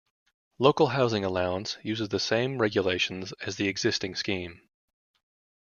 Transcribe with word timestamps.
Local 0.57 0.87
Housing 0.87 1.23
Allowance 1.23 1.77
uses 1.83 2.09
the 2.09 2.19
same 2.19 2.57
regulations 2.59 3.33
as 3.45 3.57
the 3.57 3.67
existing 3.67 4.15
scheme. 4.15 4.59